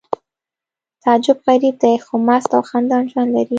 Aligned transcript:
تعجب 1.03 1.37
غریب 1.47 1.75
دی 1.81 1.95
خو 2.05 2.15
مست 2.27 2.49
او 2.55 2.61
خندان 2.69 3.03
ژوند 3.11 3.29
لري 3.35 3.49